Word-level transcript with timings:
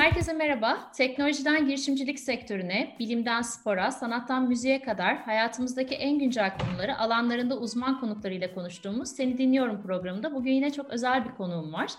Herkese 0.00 0.32
merhaba. 0.32 0.90
Teknolojiden 0.96 1.66
girişimcilik 1.66 2.20
sektörüne, 2.20 2.96
bilimden 2.98 3.42
spora, 3.42 3.90
sanattan 3.90 4.48
müziğe 4.48 4.82
kadar 4.82 5.16
hayatımızdaki 5.16 5.94
en 5.94 6.18
güncel 6.18 6.58
konuları 6.58 6.98
alanlarında 6.98 7.58
uzman 7.58 8.00
konuklarıyla 8.00 8.54
konuştuğumuz 8.54 9.08
Seni 9.08 9.38
Dinliyorum 9.38 9.82
programında 9.82 10.34
bugün 10.34 10.52
yine 10.52 10.72
çok 10.72 10.90
özel 10.90 11.24
bir 11.24 11.30
konuğum 11.30 11.72
var. 11.72 11.90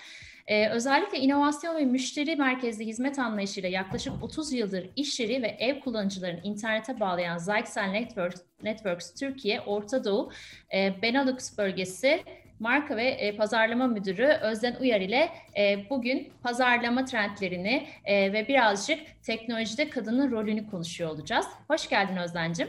Ee, 0.47 0.69
özellikle 0.69 1.19
inovasyon 1.19 1.75
ve 1.75 1.85
müşteri 1.85 2.35
merkezli 2.35 2.85
hizmet 2.85 3.19
anlayışıyla 3.19 3.69
yaklaşık 3.69 4.13
30 4.23 4.53
yıldır 4.53 4.89
iş 4.95 5.19
yeri 5.19 5.41
ve 5.41 5.47
ev 5.47 5.79
kullanıcılarını 5.79 6.39
internete 6.43 6.99
bağlayan 6.99 7.37
Zyxel 7.37 7.89
Networks, 7.91 8.41
Networks 8.63 9.13
Türkiye, 9.13 9.61
Orta 9.61 10.03
Doğu, 10.03 10.31
e, 10.73 11.01
Benelux 11.01 11.57
bölgesi 11.57 12.23
Marka 12.61 12.95
ve 12.95 13.03
e, 13.03 13.37
Pazarlama 13.37 13.87
Müdürü 13.87 14.27
Özden 14.27 14.75
Uyar 14.81 15.01
ile 15.01 15.29
e, 15.57 15.89
bugün 15.89 16.29
pazarlama 16.43 17.05
trendlerini 17.05 17.87
e, 18.05 18.33
ve 18.33 18.47
birazcık 18.47 18.99
teknolojide 19.23 19.89
kadının 19.89 20.31
rolünü 20.31 20.69
konuşuyor 20.69 21.09
olacağız. 21.09 21.45
Hoş 21.67 21.89
geldin 21.89 22.17
Özden'cim. 22.17 22.67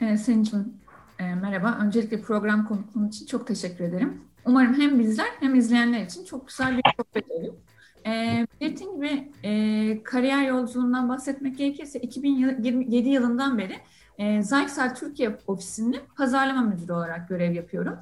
E, 0.00 0.16
Senin 0.16 0.80
e, 1.18 1.34
merhaba. 1.34 1.78
Öncelikle 1.82 2.22
program 2.22 2.68
konukluğun 2.68 3.08
için 3.08 3.26
çok 3.26 3.46
teşekkür 3.46 3.84
ederim. 3.84 4.20
Umarım 4.44 4.80
hem 4.80 4.98
bizler 4.98 5.28
hem 5.40 5.54
izleyenler 5.54 6.02
için 6.02 6.24
çok 6.24 6.48
güzel 6.48 6.76
bir 6.76 6.82
sohbet 6.96 7.30
olur. 7.30 7.54
E, 8.06 8.46
belirttiğim 8.60 8.94
gibi 8.94 9.32
e, 9.42 10.02
kariyer 10.02 10.42
yolculuğundan 10.42 11.08
bahsetmek 11.08 11.58
gerekirse 11.58 11.98
2027 12.00 13.08
yılından 13.08 13.58
beri 13.58 13.76
e, 14.18 14.42
Zyxel 14.42 14.94
Türkiye 14.94 15.38
ofisinin 15.46 16.00
pazarlama 16.16 16.62
müdürü 16.62 16.92
olarak 16.92 17.28
görev 17.28 17.52
yapıyorum. 17.52 17.98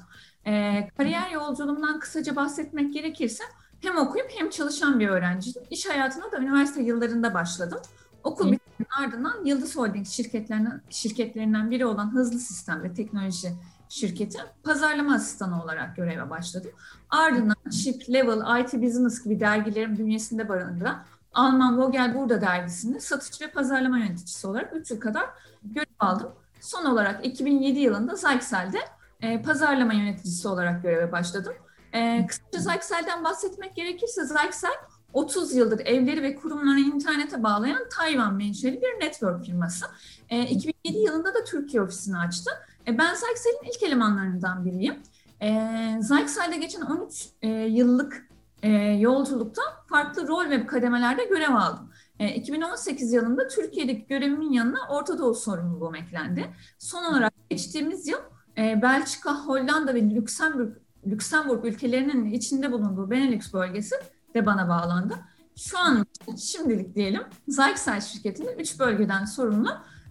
E, 0.47 0.87
kariyer 0.97 1.31
yolculuğumdan 1.31 1.99
kısaca 1.99 2.35
bahsetmek 2.35 2.93
gerekirse 2.93 3.43
hem 3.81 3.97
okuyup 3.97 4.27
hem 4.35 4.49
çalışan 4.49 4.99
bir 4.99 5.07
öğrenciydim. 5.07 5.63
İş 5.69 5.85
hayatına 5.85 6.31
da 6.31 6.37
üniversite 6.37 6.81
yıllarında 6.81 7.33
başladım. 7.33 7.79
Okul 8.23 8.51
bitiminin 8.51 8.87
ardından 8.99 9.45
Yıldız 9.45 9.75
Holding 9.75 10.07
şirketlerinden, 10.07 10.81
şirketlerinden 10.89 11.71
biri 11.71 11.85
olan 11.85 12.13
Hızlı 12.13 12.39
Sistem 12.39 12.83
ve 12.83 12.93
Teknoloji 12.93 13.51
şirketi 13.89 14.39
pazarlama 14.63 15.13
asistanı 15.15 15.63
olarak 15.63 15.95
göreve 15.95 16.29
başladım. 16.29 16.71
Ardından 17.09 17.55
Chip, 17.71 18.09
Level, 18.09 18.61
IT 18.61 18.73
Business 18.73 19.23
gibi 19.23 19.39
dergilerin 19.39 19.97
bünyesinde 19.97 20.49
barındıran 20.49 21.03
Alman 21.33 21.77
Vogel 21.77 22.15
Burada 22.15 22.41
dergisinde 22.41 22.99
satış 22.99 23.41
ve 23.41 23.51
pazarlama 23.51 23.99
yöneticisi 23.99 24.47
olarak 24.47 24.75
3 24.75 24.91
yıl 24.91 24.99
kadar 24.99 25.25
görev 25.63 25.85
aldım. 25.99 26.31
Son 26.61 26.85
olarak 26.85 27.25
2007 27.25 27.79
yılında 27.79 28.15
Zyxel'de 28.15 28.79
e, 29.25 29.41
pazarlama 29.41 29.93
yöneticisi 29.93 30.47
olarak 30.47 30.83
göreve 30.83 31.11
başladım. 31.11 31.53
E, 31.93 32.27
kısaca 32.27 32.59
Zyxel'den 32.59 33.23
bahsetmek 33.23 33.75
gerekirse 33.75 34.25
Zyxel 34.25 34.73
30 35.13 35.55
yıldır 35.55 35.79
evleri 35.85 36.23
ve 36.23 36.35
kurumları 36.35 36.79
internete 36.79 37.43
bağlayan 37.43 37.89
Tayvan 37.89 38.33
menşeli 38.33 38.81
bir 38.81 39.05
network 39.05 39.45
firması. 39.45 39.85
E, 40.29 40.43
2007 40.43 40.97
yılında 40.97 41.33
da 41.33 41.43
Türkiye 41.43 41.83
ofisini 41.83 42.17
açtı. 42.17 42.51
E, 42.87 42.97
ben 42.97 43.13
Zyxel'in 43.13 43.69
ilk 43.75 43.83
elemanlarından 43.83 44.65
biriyim. 44.65 45.03
E, 45.41 45.99
Zyxel'de 46.01 46.57
geçen 46.57 46.81
13 46.81 47.29
e, 47.41 47.47
yıllık 47.49 48.27
e, 48.63 48.69
yolculukta 48.77 49.61
farklı 49.89 50.27
rol 50.27 50.49
ve 50.49 50.65
kademelerde 50.65 51.25
görev 51.25 51.55
aldım. 51.55 51.91
E, 52.19 52.35
2018 52.35 53.13
yılında 53.13 53.47
Türkiye'deki 53.47 54.07
görevimin 54.07 54.51
yanına 54.51 54.79
Orta 54.89 55.19
Doğu 55.19 55.35
sorumluluğum 55.35 55.95
eklendi. 55.95 56.55
Son 56.79 57.03
olarak 57.03 57.33
geçtiğimiz 57.49 58.07
yıl 58.07 58.19
e, 58.57 58.81
Belçika, 58.81 59.45
Hollanda 59.45 59.93
ve 59.93 60.01
Lüksemburg, 60.01 60.75
Lüksemburg 61.07 61.65
ülkelerinin 61.65 62.25
içinde 62.25 62.71
bulunduğu 62.71 63.11
Benelux 63.11 63.53
bölgesi 63.53 63.95
de 64.33 64.45
bana 64.45 64.69
bağlandı. 64.69 65.13
Şu 65.57 65.79
an 65.79 66.05
şimdilik 66.37 66.95
diyelim 66.95 67.23
Zyxel 67.47 68.01
şirketinin 68.01 68.59
3 68.59 68.79
bölgeden 68.79 69.25
sorumlu 69.25 69.69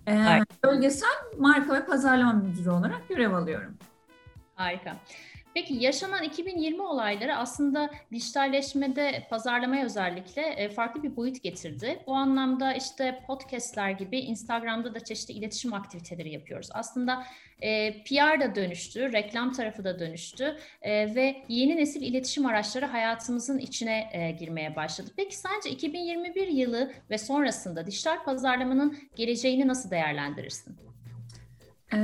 e, 0.09 0.41
bölgesel 0.65 1.15
marka 1.39 1.75
ve 1.75 1.87
pazarlama 1.87 2.33
müdürü 2.33 2.71
olarak 2.71 3.09
görev 3.09 3.33
alıyorum. 3.33 3.77
Harika. 4.55 4.97
Peki 5.55 5.75
yaşanan 5.75 6.23
2020 6.23 6.83
olayları 6.83 7.37
aslında 7.37 7.91
dijitalleşmede 8.13 9.27
pazarlamaya 9.31 9.85
özellikle 9.85 10.43
e, 10.43 10.69
farklı 10.69 11.03
bir 11.03 11.17
boyut 11.17 11.43
getirdi. 11.43 12.03
Bu 12.07 12.15
anlamda 12.15 12.75
işte 12.75 13.23
podcastler 13.27 13.91
gibi 13.91 14.19
Instagram'da 14.19 14.95
da 14.95 15.01
çeşitli 15.01 15.35
iletişim 15.35 15.75
aktiviteleri 15.75 16.33
yapıyoruz. 16.33 16.69
Aslında 16.73 17.25
e, 17.61 18.03
PR 18.03 18.41
da 18.41 18.55
dönüştü, 18.55 19.13
reklam 19.13 19.53
tarafı 19.53 19.85
da 19.85 19.99
dönüştü 19.99 20.57
e, 20.83 21.15
ve 21.15 21.45
yeni 21.49 21.77
nesil 21.77 22.03
iletişim 22.03 22.47
araçları 22.47 22.87
hayatımızın 22.87 23.59
içine 23.59 24.37
girmeye 24.41 24.77
başladı. 24.77 25.11
Peki 25.17 25.37
sence 25.37 25.71
2021 25.71 26.49
yılı 26.49 26.93
ve 27.11 27.19
sonrasında 27.19 27.87
dijital 27.87 28.25
pazarlamanın 28.25 28.99
geleceğini 29.17 29.69
nasıl 29.69 29.91
değerlendirirsin? 29.91 30.77
Ee, 31.93 31.99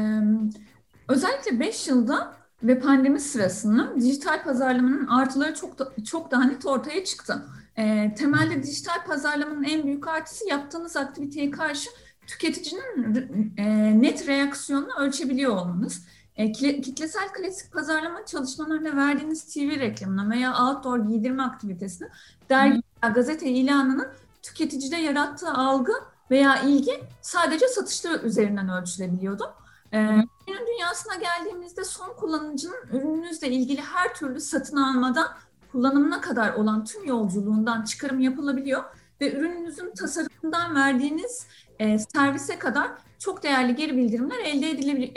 özellikle 1.08 1.60
5 1.60 1.88
yılda 1.88 2.39
ve 2.62 2.80
pandemi 2.80 3.20
sırasında 3.20 3.94
dijital 4.00 4.44
pazarlamanın 4.44 5.06
artıları 5.06 5.54
çok 5.54 5.78
da, 5.78 5.92
çok 6.04 6.30
daha 6.30 6.44
net 6.44 6.66
ortaya 6.66 7.04
çıktı. 7.04 7.42
E, 7.76 8.14
temelde 8.14 8.62
dijital 8.62 9.04
pazarlamanın 9.06 9.62
en 9.62 9.84
büyük 9.84 10.08
artısı 10.08 10.48
yaptığınız 10.48 10.96
aktiviteye 10.96 11.50
karşı 11.50 11.90
tüketicinin 12.26 13.54
e, 13.56 13.64
net 14.02 14.28
reaksiyonunu 14.28 14.94
ölçebiliyor 14.98 15.56
olmanız. 15.56 16.06
E, 16.36 16.52
kitlesel 16.52 17.28
klasik 17.28 17.72
pazarlama 17.72 18.26
çalışmalarında 18.26 18.96
verdiğiniz 18.96 19.44
TV 19.44 19.58
reklamına 19.58 20.30
veya 20.30 20.64
outdoor 20.64 20.98
giydirme 20.98 21.42
aktivitesine 21.42 22.08
dergi 22.50 22.82
veya 23.02 23.12
gazete 23.12 23.50
ilanının 23.50 24.08
tüketicide 24.42 24.96
yarattığı 24.96 25.50
algı 25.50 25.92
veya 26.30 26.62
ilgi 26.62 27.00
sadece 27.22 27.68
satışları 27.68 28.26
üzerinden 28.26 28.68
ölçülebiliyordu. 28.68 29.54
Ee, 29.94 30.22
dünyasına 30.66 31.14
geldiğimizde 31.14 31.84
son 31.84 32.16
kullanıcının 32.16 32.88
ürününüzle 32.92 33.48
ilgili 33.48 33.80
her 33.80 34.14
türlü 34.14 34.40
satın 34.40 34.76
almadan 34.76 35.28
kullanımına 35.72 36.20
kadar 36.20 36.54
olan 36.54 36.84
tüm 36.84 37.04
yolculuğundan 37.04 37.82
çıkarım 37.82 38.20
yapılabiliyor 38.20 38.84
ve 39.20 39.32
ürününüzün 39.32 39.94
tasarımından 39.94 40.74
verdiğiniz 40.74 41.46
e, 41.78 41.98
servise 41.98 42.58
kadar 42.58 42.90
çok 43.18 43.42
değerli 43.42 43.74
geri 43.74 43.96
bildirimler 43.96 44.38
elde 44.38 44.70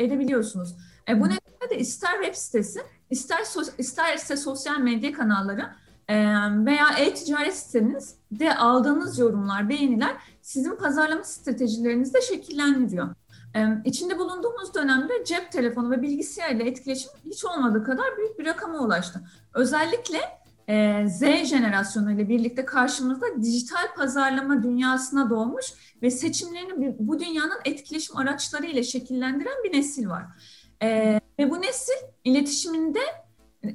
edebiliyorsunuz. 0.03 0.75
E, 1.09 1.21
bu 1.21 1.25
nedenle 1.25 1.69
de 1.69 1.77
ister 1.77 2.13
web 2.13 2.35
sitesi, 2.35 2.81
ister 3.09 3.43
isterse 3.77 4.37
sosyal 4.37 4.79
medya 4.79 5.13
kanalları 5.13 5.69
e, 6.07 6.15
veya 6.65 6.89
e-ticaret 6.97 7.57
siteniz 7.57 8.15
de 8.31 8.55
aldığınız 8.55 9.19
yorumlar, 9.19 9.69
beğeniler 9.69 10.15
sizin 10.41 10.75
pazarlama 10.75 11.23
stratejilerinizde 11.23 12.21
şekillendiriyor. 12.21 13.09
İçinde 13.85 14.19
bulunduğumuz 14.19 14.73
dönemde 14.73 15.25
cep 15.25 15.51
telefonu 15.51 15.91
ve 15.91 16.01
bilgisayar 16.01 16.51
ile 16.55 16.67
etkileşim 16.67 17.11
hiç 17.25 17.45
olmadığı 17.45 17.83
kadar 17.83 18.17
büyük 18.17 18.39
bir 18.39 18.45
rakama 18.45 18.79
ulaştı. 18.79 19.21
Özellikle 19.53 20.19
e, 20.67 21.07
Z 21.07 21.21
jenerasyonu 21.45 22.11
ile 22.11 22.29
birlikte 22.29 22.65
karşımızda 22.65 23.25
dijital 23.41 23.95
pazarlama 23.95 24.63
dünyasına 24.63 25.29
doğmuş 25.29 25.65
ve 26.01 26.11
seçimlerini 26.11 26.95
bu 26.99 27.19
dünyanın 27.19 27.59
etkileşim 27.65 28.17
araçları 28.17 28.65
ile 28.65 28.83
şekillendiren 28.83 29.63
bir 29.63 29.77
nesil 29.77 30.09
var. 30.09 30.23
E, 30.81 31.19
ve 31.39 31.51
bu 31.51 31.61
nesil 31.61 31.93
iletişiminde 32.23 32.99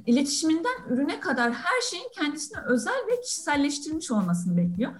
iletişiminden 0.07 0.89
ürüne 0.89 1.21
kadar 1.21 1.53
her 1.53 1.81
şeyin 1.91 2.09
kendisine 2.15 2.59
özel 2.67 3.07
ve 3.13 3.21
kişiselleştirilmiş 3.21 4.11
olmasını 4.11 4.57
bekliyor. 4.57 4.93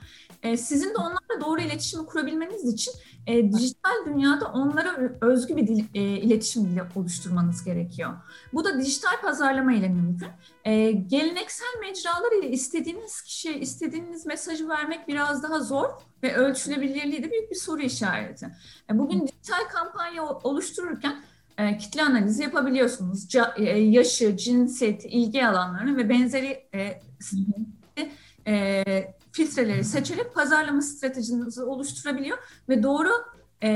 E, 0.43 0.57
sizin 0.57 0.95
de 0.95 0.99
onlarla 0.99 1.41
doğru 1.41 1.61
iletişimi 1.61 2.07
kurabilmeniz 2.07 2.75
için 2.75 2.93
e, 3.27 3.53
dijital 3.53 4.07
dünyada 4.07 4.47
onlara 4.47 5.11
özgü 5.21 5.57
bir 5.57 5.67
dil, 5.67 5.85
e, 5.95 6.01
iletişim 6.01 6.65
dili 6.65 6.83
oluşturmanız 6.97 7.65
gerekiyor. 7.65 8.13
Bu 8.53 8.65
da 8.65 8.81
dijital 8.81 9.21
pazarlama 9.23 9.73
ile 9.73 9.89
mümkün. 9.89 10.29
E, 10.65 10.93
geleneksel 10.93 11.81
mecralar 11.81 12.39
ile 12.39 12.51
istediğiniz 12.51 13.23
kişiye 13.23 13.59
istediğiniz 13.59 14.27
mesajı 14.27 14.69
vermek 14.69 15.09
biraz 15.09 15.43
daha 15.43 15.61
zor 15.61 15.89
ve 16.23 16.37
ölçülebilirliği 16.37 17.23
de 17.23 17.31
büyük 17.31 17.51
bir 17.51 17.57
soru 17.57 17.83
işareti. 17.83 18.47
E, 18.91 18.99
bugün 18.99 19.27
dijital 19.27 19.69
kampanya 19.73 20.25
oluştururken 20.25 21.23
e, 21.59 21.79
kitle 21.79 22.03
analizi 22.03 22.43
yapabiliyorsunuz. 22.43 23.29
Ca, 23.29 23.55
e, 23.57 23.65
yaşı, 23.79 24.37
cinsiyet, 24.37 25.05
ilgi 25.05 25.47
alanlarını 25.47 25.97
ve 25.97 26.09
benzeri 26.09 26.69
e, 26.75 27.01
e, 28.47 28.85
filtreleri 29.39 29.85
seçerek 29.85 30.35
pazarlama 30.35 30.83
stratejinizi 30.83 31.63
oluşturabiliyor 31.63 32.39
ve 32.69 32.83
doğru 32.83 33.11
e, 33.63 33.71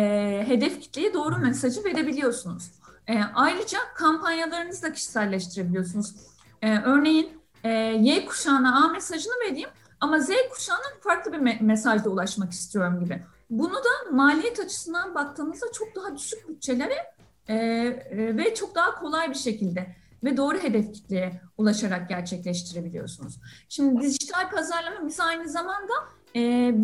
hedef 0.47 0.81
kitleye 0.81 1.15
doğru 1.15 1.39
mesajı 1.39 1.85
verebiliyorsunuz. 1.85 2.71
E, 3.07 3.21
ayrıca 3.35 3.79
kampanyalarınızı 3.95 4.83
da 4.83 4.93
kişiselleştirebiliyorsunuz. 4.93 6.15
E, 6.63 6.79
örneğin 6.79 7.29
e, 7.65 7.71
Y 8.01 8.25
kuşağına 8.25 8.85
A 8.85 8.89
mesajını 8.89 9.35
vereyim 9.47 9.69
ama 10.01 10.21
Z 10.21 10.29
kuşağına 10.51 10.83
farklı 11.01 11.33
bir 11.33 11.39
me- 11.39 11.63
mesajla 11.63 12.11
ulaşmak 12.11 12.53
istiyorum 12.53 13.01
gibi. 13.01 13.23
Bunu 13.51 13.75
da 13.75 14.11
maliyet 14.13 14.61
açısından 14.61 15.15
baktığınızda 15.15 15.67
çok 15.73 15.97
daha 15.97 16.17
düşük 16.17 16.49
bütçelere 16.49 17.15
e, 17.49 17.55
e, 17.55 18.37
ve 18.37 18.55
çok 18.55 18.75
daha 18.75 18.95
kolay 18.95 19.31
bir 19.31 19.35
şekilde 19.35 19.97
ve 20.25 20.37
doğru 20.37 20.59
hedef 20.59 20.93
kitleye 20.93 21.41
ulaşarak 21.59 22.09
gerçekleştirebiliyorsunuz. 22.09 23.41
Şimdi 23.69 24.03
dijital 24.03 24.51
pazarlama 24.51 25.07
biz 25.07 25.21
aynı 25.21 25.49
zamanda 25.49 25.93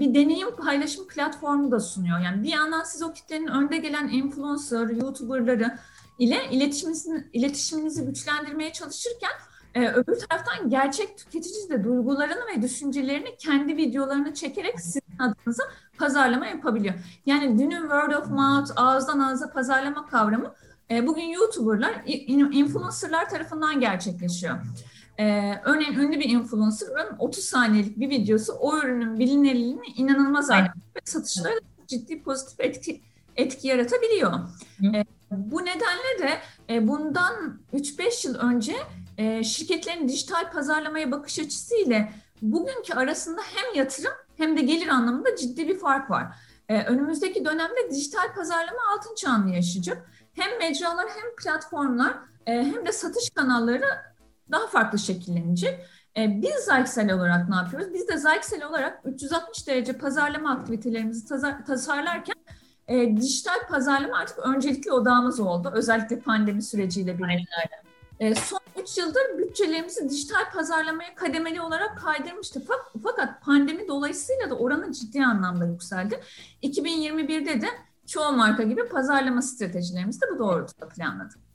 bir 0.00 0.14
deneyim 0.14 0.56
paylaşım 0.56 1.08
platformu 1.08 1.70
da 1.70 1.80
sunuyor. 1.80 2.18
Yani 2.18 2.42
bir 2.42 2.48
yandan 2.48 2.82
siz 2.82 3.02
o 3.02 3.12
kitlenin 3.12 3.46
önde 3.46 3.76
gelen 3.76 4.08
influencer, 4.08 4.88
YouTuber'ları 4.88 5.78
ile 6.18 6.50
iletişiminizi, 6.50 7.28
iletişiminizi 7.32 8.04
güçlendirmeye 8.04 8.72
çalışırken 8.72 9.30
e, 9.74 9.88
öbür 9.88 10.18
taraftan 10.18 10.70
gerçek 10.70 11.18
tüketici 11.18 11.68
de 11.70 11.84
duygularını 11.84 12.40
ve 12.56 12.62
düşüncelerini 12.62 13.36
kendi 13.36 13.76
videolarını 13.76 14.34
çekerek 14.34 14.80
sizin 14.80 15.02
adınıza 15.18 15.62
pazarlama 15.98 16.46
yapabiliyor. 16.46 16.94
Yani 17.26 17.58
dünün 17.58 17.80
word 17.80 18.12
of 18.12 18.30
mouth, 18.30 18.70
ağızdan 18.76 19.18
ağza 19.18 19.50
pazarlama 19.52 20.06
kavramı 20.06 20.46
e, 20.46 20.67
bugün 20.90 21.22
YouTuber'lar, 21.22 22.02
influencer'lar 22.52 23.28
tarafından 23.28 23.80
gerçekleşiyor. 23.80 24.58
Ee, 25.18 25.54
örneğin 25.64 25.92
ünlü 25.92 26.20
bir 26.20 26.30
influencer'ın 26.30 27.16
30 27.18 27.44
saniyelik 27.44 28.00
bir 28.00 28.10
videosu 28.10 28.52
o 28.52 28.78
ürünün 28.78 29.18
bilinirliğini 29.18 29.86
inanılmaz 29.96 30.50
artırıyor 30.50 30.86
ve 30.96 31.00
satışlara 31.04 31.54
ciddi 31.86 32.22
pozitif 32.22 32.60
etki, 32.60 33.00
etki 33.36 33.68
yaratabiliyor. 33.68 34.32
Ee, 34.94 35.04
bu 35.30 35.64
nedenle 35.64 36.18
de 36.22 36.38
e, 36.70 36.88
bundan 36.88 37.60
3-5 37.74 38.28
yıl 38.28 38.34
önce 38.34 38.76
e, 39.18 39.44
şirketlerin 39.44 40.08
dijital 40.08 40.52
pazarlamaya 40.52 41.10
bakış 41.10 41.38
açısı 41.38 41.76
ile 41.76 42.12
bugünkü 42.42 42.94
arasında 42.94 43.40
hem 43.54 43.74
yatırım 43.74 44.12
hem 44.36 44.56
de 44.56 44.60
gelir 44.60 44.88
anlamında 44.88 45.36
ciddi 45.36 45.68
bir 45.68 45.78
fark 45.78 46.10
var. 46.10 46.26
E, 46.68 46.82
önümüzdeki 46.82 47.44
dönemde 47.44 47.90
dijital 47.90 48.34
pazarlama 48.34 48.80
altın 48.96 49.14
çağını 49.14 49.54
yaşayacak. 49.54 50.10
Hem 50.38 50.58
mecralar 50.58 51.06
hem 51.08 51.36
platformlar 51.36 52.14
e, 52.46 52.52
hem 52.52 52.86
de 52.86 52.92
satış 52.92 53.30
kanalları 53.30 53.84
daha 54.50 54.66
farklı 54.66 54.98
şekillenecek. 54.98 55.80
E, 56.16 56.42
biz 56.42 56.54
Zyxel 56.54 57.12
olarak 57.12 57.48
ne 57.48 57.56
yapıyoruz? 57.56 57.94
Biz 57.94 58.08
de 58.08 58.16
Zyxel 58.16 58.64
olarak 58.64 59.00
360 59.04 59.66
derece 59.66 59.92
pazarlama 59.92 60.52
aktivitelerimizi 60.52 61.26
tasarlarken 61.66 62.36
e, 62.88 63.16
dijital 63.16 63.68
pazarlama 63.68 64.16
artık 64.16 64.38
öncelikli 64.38 64.92
odağımız 64.92 65.40
oldu. 65.40 65.70
Özellikle 65.74 66.20
pandemi 66.20 66.62
süreciyle 66.62 67.18
birlikte. 67.18 67.82
E, 68.20 68.34
son 68.34 68.60
3 68.82 68.98
yıldır 68.98 69.38
bütçelerimizi 69.38 70.08
dijital 70.08 70.52
pazarlamaya 70.54 71.14
kademeli 71.14 71.60
olarak 71.60 71.98
kaydırmıştı. 71.98 72.62
Fakat 73.02 73.42
pandemi 73.42 73.88
dolayısıyla 73.88 74.50
da 74.50 74.54
oranı 74.54 74.92
ciddi 74.92 75.24
anlamda 75.24 75.66
yükseldi. 75.66 76.20
2021'de 76.62 77.60
de 77.60 77.68
çoğu 78.08 78.32
marka 78.32 78.62
gibi 78.62 78.88
pazarlama 78.88 79.42
stratejilerimizi 79.42 80.20
de 80.20 80.26
bu 80.34 80.38
doğrultuda 80.38 80.88
planladık. 80.88 81.47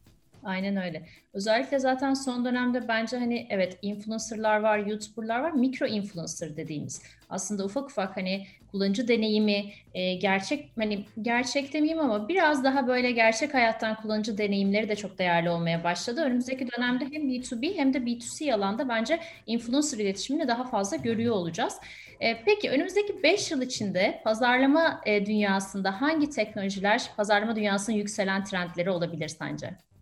Aynen 0.44 0.78
öyle. 0.78 1.06
Özellikle 1.34 1.80
zaten 1.80 2.13
son 2.13 2.45
dönemde 2.45 2.88
bence 2.88 3.18
hani 3.18 3.48
evet 3.50 3.78
influencerlar 3.81 4.60
var, 4.60 4.78
youtuberlar 4.80 5.40
var, 5.40 5.51
mikro 5.51 5.86
influencer 5.86 6.57
dediğimiz. 6.57 7.01
Aslında 7.30 7.66
ufak 7.66 7.86
ufak 7.90 8.18
hani 8.18 8.48
kullanıcı 8.68 9.07
deneyimi, 9.07 9.72
e, 9.94 10.13
gerçek 10.16 10.72
hani 10.78 11.06
gerçek 11.22 11.74
demeyeyim 11.74 12.00
ama 12.04 12.28
biraz 12.30 12.63
daha 12.63 12.88
böyle 12.88 13.12
gerçek 13.12 13.54
hayattan 13.54 13.95
kullanıcı 13.95 14.38
deneyimleri 14.38 14.90
de 14.90 14.95
çok 14.95 15.18
değerli 15.18 15.50
olmaya 15.50 15.84
başladı. 15.84 16.22
Önümüzdeki 16.22 16.68
dönemde 16.78 17.06
hem 17.12 17.28
B2B 17.30 17.78
hem 17.78 17.94
de 17.94 18.06
B2C 18.06 18.54
alanda 18.54 18.90
bence 18.90 19.19
influencer 19.45 19.98
iletişimini 19.98 20.48
daha 20.48 20.63
fazla 20.63 20.98
görüyor 20.98 21.36
olacağız. 21.36 21.74
E, 22.19 22.44
peki 22.44 22.69
önümüzdeki 22.69 23.24
5 23.24 23.51
yıl 23.51 23.62
içinde 23.62 24.22
pazarlama 24.24 25.01
e, 25.06 25.25
dünyasında 25.25 26.01
hangi 26.01 26.30
teknolojiler 26.30 27.12
pazarlama 27.18 27.56
dünyasının 27.56 27.95
yükselen 27.98 28.44
trendleri 28.44 28.90
olabilir 28.90 29.28
sence? 29.28 29.93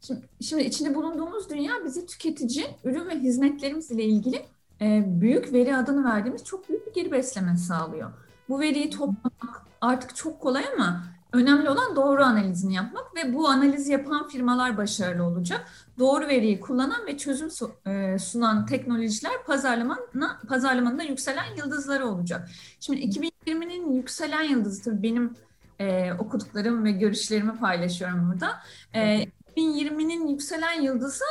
Şimdi, 0.00 0.28
şimdi 0.40 0.62
içinde 0.62 0.94
bulunduğumuz 0.94 1.50
dünya 1.50 1.72
bizi 1.84 2.06
tüketici, 2.06 2.66
ürün 2.84 3.08
ve 3.08 3.18
hizmetlerimiz 3.18 3.90
ile 3.90 4.04
ilgili 4.04 4.46
büyük 5.20 5.52
veri 5.52 5.76
adını 5.76 6.04
verdiğimiz 6.04 6.44
çok 6.44 6.68
büyük 6.68 6.86
bir 6.86 6.92
geri 6.92 7.12
besleme 7.12 7.56
sağlıyor. 7.56 8.10
Bu 8.48 8.60
veriyi 8.60 8.90
toplamak 8.90 9.66
artık 9.80 10.16
çok 10.16 10.40
kolay 10.40 10.64
ama 10.76 11.04
önemli 11.32 11.70
olan 11.70 11.96
doğru 11.96 12.22
analizini 12.22 12.74
yapmak 12.74 13.16
ve 13.16 13.34
bu 13.34 13.48
analizi 13.48 13.92
yapan 13.92 14.28
firmalar 14.28 14.76
başarılı 14.76 15.24
olacak. 15.24 15.66
Doğru 15.98 16.28
veriyi 16.28 16.60
kullanan 16.60 17.06
ve 17.06 17.18
çözüm 17.18 17.50
sunan 18.18 18.66
teknolojiler 18.66 19.44
pazarlamana, 19.46 20.40
pazarlamanın 20.48 21.02
yükselen 21.02 21.56
yıldızları 21.56 22.06
olacak. 22.06 22.48
Şimdi 22.80 23.00
2020'nin 23.00 23.92
yükselen 23.92 24.42
yıldızı 24.42 24.82
tabii 24.82 25.02
benim 25.02 25.36
e, 25.78 26.12
okuduklarım 26.12 26.84
ve 26.84 26.92
görüşlerimi 26.92 27.58
paylaşıyorum 27.58 28.32
burada. 28.32 28.60
E, 28.94 29.24
2020'nin 29.56 30.26
yükselen 30.28 30.80
yıldızı 30.80 31.24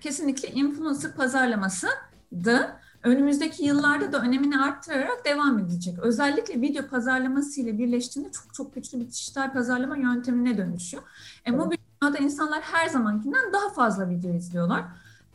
kesinlikle 0.00 0.48
influencer 0.48 1.14
pazarlamasıydı. 1.14 2.76
Önümüzdeki 3.02 3.64
yıllarda 3.64 4.12
da 4.12 4.20
önemini 4.20 4.58
arttırarak 4.58 5.24
devam 5.24 5.58
edecek. 5.58 5.98
Özellikle 5.98 6.60
video 6.60 6.86
pazarlaması 6.86 7.60
ile 7.60 7.78
birleştiğinde 7.78 8.32
çok 8.32 8.54
çok 8.54 8.74
güçlü 8.74 9.00
bir 9.00 9.08
dijital 9.08 9.52
pazarlama 9.52 9.96
yöntemine 9.96 10.58
dönüşüyor. 10.58 11.02
E, 11.44 11.50
mobil 11.50 11.76
dünyada 12.02 12.18
insanlar 12.18 12.62
her 12.62 12.88
zamankinden 12.88 13.52
daha 13.52 13.70
fazla 13.70 14.10
video 14.10 14.34
izliyorlar. 14.34 14.84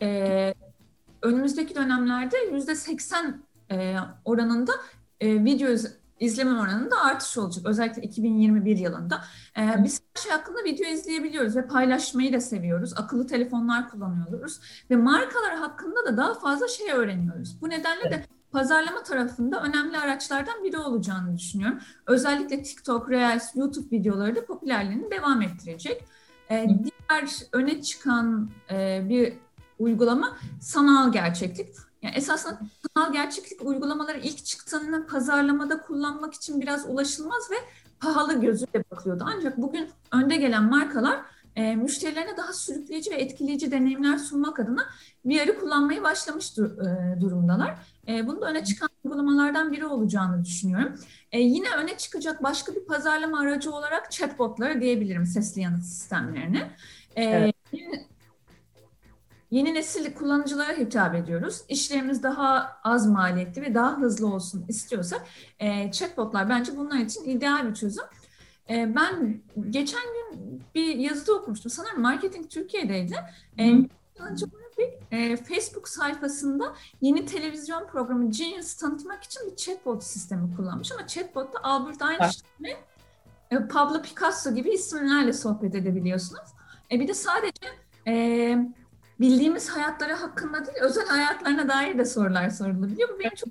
E, 0.01 0.53
önümüzdeki 1.21 1.75
dönemlerde 1.75 2.37
yüzde 2.53 2.75
80 2.75 3.43
e, 3.71 3.95
oranında 4.25 4.71
e, 5.19 5.45
video 5.45 5.69
izleme 6.21 6.59
oranında 6.59 7.01
artış 7.01 7.37
olacak. 7.37 7.65
Özellikle 7.65 8.01
2021 8.01 8.77
yılında. 8.77 9.21
Ee, 9.57 9.83
biz 9.83 10.01
her 10.15 10.21
şey 10.21 10.31
hakkında 10.31 10.63
video 10.63 10.87
izleyebiliyoruz 10.87 11.55
ve 11.55 11.67
paylaşmayı 11.67 12.33
da 12.33 12.39
seviyoruz. 12.39 12.93
Akıllı 12.97 13.27
telefonlar 13.27 13.89
kullanıyoruz 13.89 14.59
ve 14.89 14.95
markalar 14.95 15.55
hakkında 15.55 16.05
da 16.05 16.17
daha 16.17 16.33
fazla 16.33 16.67
şey 16.67 16.91
öğreniyoruz. 16.91 17.61
Bu 17.61 17.69
nedenle 17.69 18.11
de 18.11 18.25
pazarlama 18.51 19.03
tarafında 19.03 19.63
önemli 19.63 19.97
araçlardan 19.97 20.63
biri 20.63 20.77
olacağını 20.77 21.37
düşünüyorum. 21.37 21.79
Özellikle 22.07 22.63
TikTok, 22.63 23.09
Reels, 23.09 23.55
YouTube 23.55 23.97
videoları 23.97 24.35
da 24.35 24.45
popülerliğini 24.45 25.11
devam 25.11 25.41
ettirecek. 25.41 26.05
Ee, 26.51 26.67
diğer 26.83 27.29
öne 27.51 27.81
çıkan 27.81 28.49
e, 28.71 29.05
bir 29.09 29.33
uygulama 29.79 30.37
sanal 30.61 31.11
gerçeklik. 31.11 31.90
Yani 32.01 32.15
esasında 32.15 32.59
sanal 32.95 33.13
gerçeklik 33.13 33.61
uygulamaları 33.61 34.19
ilk 34.19 34.45
çıktığında 34.45 35.05
pazarlamada 35.05 35.81
kullanmak 35.81 36.33
için 36.33 36.61
biraz 36.61 36.89
ulaşılmaz 36.89 37.51
ve 37.51 37.55
pahalı 37.99 38.41
gözüyle 38.41 38.83
bakılıyordu. 38.91 39.25
Ancak 39.27 39.57
bugün 39.57 39.89
önde 40.11 40.35
gelen 40.35 40.63
markalar 40.63 41.19
e, 41.55 41.75
müşterilerine 41.75 42.37
daha 42.37 42.53
sürükleyici 42.53 43.11
ve 43.11 43.15
etkileyici 43.15 43.71
deneyimler 43.71 44.17
sunmak 44.17 44.59
adına 44.59 44.85
VR'ı 45.25 45.59
kullanmayı 45.59 46.03
başlamış 46.03 46.57
dur, 46.57 46.77
e, 46.77 47.21
durumdalar. 47.21 47.75
E, 48.07 48.27
bunun 48.27 48.41
da 48.41 48.49
öne 48.49 48.63
çıkan 48.63 48.89
uygulamalardan 49.03 49.71
biri 49.71 49.85
olacağını 49.85 50.45
düşünüyorum. 50.45 50.95
E, 51.31 51.39
yine 51.39 51.67
öne 51.77 51.97
çıkacak 51.97 52.43
başka 52.43 52.75
bir 52.75 52.85
pazarlama 52.85 53.39
aracı 53.39 53.71
olarak 53.71 54.11
chatbotları 54.11 54.81
diyebilirim 54.81 55.25
sesli 55.25 55.61
yanıt 55.61 55.83
sistemlerini. 55.83 56.71
E, 57.15 57.23
evet. 57.23 57.55
Yeni 59.51 59.73
nesil 59.73 60.13
kullanıcılara 60.13 60.77
hitap 60.77 61.15
ediyoruz. 61.15 61.61
İşlerimiz 61.69 62.23
daha 62.23 62.77
az 62.83 63.07
maliyetli 63.07 63.61
ve 63.61 63.75
daha 63.75 63.97
hızlı 63.97 64.27
olsun 64.27 64.65
istiyorsak 64.67 65.21
e, 65.59 65.91
chatbotlar 65.91 66.49
bence 66.49 66.77
bunlar 66.77 66.97
için 66.97 67.23
ideal 67.23 67.69
bir 67.69 67.73
çözüm. 67.73 68.05
E, 68.69 68.95
ben 68.95 69.41
geçen 69.69 70.01
gün 70.01 70.61
bir 70.75 70.95
yazıda 70.95 71.33
okumuştum. 71.33 71.71
Sanırım 71.71 72.01
Marketing 72.01 72.49
Türkiye'deydi. 72.49 73.15
E, 73.57 73.71
e, 75.11 75.37
Facebook 75.37 75.87
sayfasında 75.87 76.75
yeni 77.01 77.25
televizyon 77.25 77.87
programı 77.87 78.31
Genius 78.31 78.73
tanıtmak 78.73 79.23
için 79.23 79.51
bir 79.51 79.55
chatbot 79.55 80.03
sistemi 80.03 80.55
kullanmış 80.55 80.91
ama 80.91 81.07
chatbotta 81.07 81.59
Albert 81.63 82.01
Einstein 82.01 82.63
ve 82.63 82.77
e, 83.51 83.67
Pablo 83.67 84.01
Picasso 84.01 84.55
gibi 84.55 84.69
isimlerle 84.69 85.33
sohbet 85.33 85.75
edebiliyorsunuz. 85.75 86.49
E, 86.91 86.99
bir 86.99 87.07
de 87.07 87.13
sadece 87.13 87.67
e, 88.07 88.57
bildiğimiz 89.21 89.69
hayatları 89.69 90.13
hakkında 90.13 90.65
değil, 90.65 90.77
özel 90.81 91.07
hayatlarına 91.07 91.67
dair 91.67 91.97
de 91.97 92.05
sorular 92.05 92.49
sorulabiliyor. 92.49 93.09
Bu 93.09 93.19
benim 93.19 93.35
çok 93.35 93.49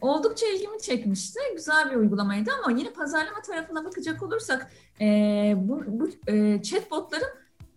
oldukça 0.00 0.46
ilgimi 0.46 0.78
çekmişti. 0.80 1.40
Güzel 1.56 1.90
bir 1.90 1.96
uygulamaydı 1.96 2.50
ama 2.64 2.78
yine 2.78 2.92
pazarlama 2.92 3.42
tarafına 3.42 3.84
bakacak 3.84 4.22
olursak 4.22 4.70
e, 5.00 5.06
bu, 5.56 5.82
bu 5.86 6.08
e, 6.26 6.62
chatbotların 6.62 7.28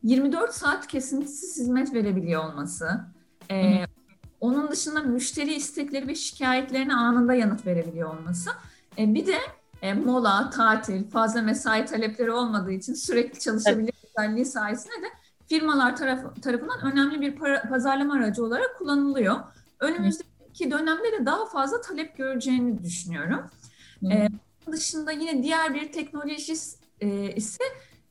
24 0.03 0.53
saat 0.53 0.87
kesintisiz 0.87 1.57
hizmet 1.57 1.93
verebiliyor 1.93 2.43
olması, 2.43 3.01
e, 3.51 3.85
onun 4.39 4.71
dışında 4.71 5.01
müşteri 5.01 5.53
istekleri 5.53 6.07
ve 6.07 6.15
şikayetlerine 6.15 6.95
anında 6.95 7.33
yanıt 7.33 7.65
verebiliyor 7.65 8.17
olması, 8.17 8.49
e, 8.97 9.13
bir 9.13 9.27
de 9.27 9.37
e, 9.81 9.93
mola, 9.93 10.49
tatil, 10.49 11.09
fazla 11.09 11.41
mesai 11.41 11.85
talepleri 11.85 12.31
olmadığı 12.31 12.71
için 12.71 12.93
sürekli 12.93 13.39
çalışabilir 13.39 13.93
özelliği 14.17 14.45
sayesinde 14.45 14.95
de 14.95 15.07
firmalar 15.51 15.95
taraf, 15.95 16.41
tarafından 16.41 16.93
önemli 16.93 17.21
bir 17.21 17.35
para, 17.35 17.61
pazarlama 17.69 18.13
aracı 18.13 18.45
olarak 18.45 18.77
kullanılıyor. 18.77 19.35
Önümüzdeki 19.79 20.71
dönemde 20.71 21.11
de 21.19 21.25
daha 21.25 21.45
fazla 21.45 21.81
talep 21.81 22.17
göreceğini 22.17 22.83
düşünüyorum. 22.83 23.49
Ee, 24.11 24.27
dışında 24.71 25.11
yine 25.11 25.43
diğer 25.43 25.73
bir 25.73 25.91
teknoloji 25.91 26.53
e, 26.99 27.35
ise 27.35 27.63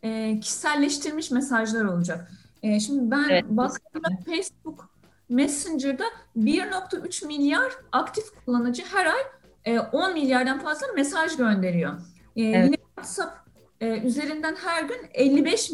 e, 0.03 0.41
kişiselleştirilmiş 0.41 1.31
mesajlar 1.31 1.85
olacak. 1.85 2.31
E, 2.63 2.81
şimdi 2.81 3.11
ben 3.11 3.29
evet. 3.31 3.45
baktığımda 3.49 4.09
Facebook 4.27 4.91
Messenger'da 5.29 6.05
1.3 6.37 7.27
milyar 7.27 7.73
aktif 7.93 8.25
kullanıcı 8.45 8.83
her 8.85 9.07
ay 9.07 9.83
10 9.93 10.13
milyardan 10.13 10.59
fazla 10.59 10.87
mesaj 10.95 11.37
gönderiyor. 11.37 11.93
Evet. 12.37 12.67
Yine 12.67 12.77
WhatsApp 12.77 13.51
üzerinden 13.81 14.55
her 14.55 14.83
gün 14.83 14.99
55 15.15 15.71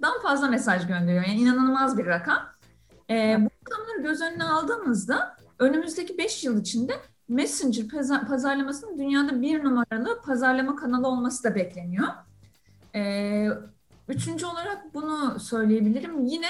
milyardan 0.00 0.22
fazla 0.22 0.48
mesaj 0.48 0.86
gönderiyor. 0.86 1.24
Yani 1.24 1.40
inanılmaz 1.40 1.98
bir 1.98 2.06
rakam. 2.06 2.38
Bu 3.10 3.14
rakamları 3.14 4.02
göz 4.02 4.20
önüne 4.20 4.44
aldığımızda 4.44 5.36
önümüzdeki 5.58 6.18
5 6.18 6.44
yıl 6.44 6.60
içinde 6.60 6.92
Messenger 7.28 7.88
pazarlamasının 8.28 8.98
dünyada 8.98 9.42
bir 9.42 9.64
numaralı 9.64 10.22
pazarlama 10.22 10.76
kanalı 10.76 11.08
olması 11.08 11.44
da 11.44 11.54
bekleniyor. 11.54 12.08
Ee, 12.94 13.48
üçüncü 14.08 14.46
olarak 14.46 14.94
bunu 14.94 15.40
söyleyebilirim. 15.40 16.24
Yine 16.24 16.46